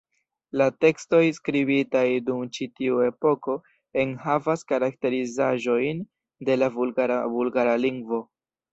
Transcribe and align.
La 0.59 0.65
tekstoj 0.85 1.19
skribitaj 1.37 2.03
dum 2.31 2.41
ĉi 2.57 2.69
tiu 2.79 3.03
epoko 3.09 3.59
enhavas 4.07 4.67
karakterizaĵojn 4.75 6.05
de 6.51 6.61
la 6.65 6.75
vulgara 6.83 7.25
bulgara 7.39 7.81
lingvo. 7.89 8.25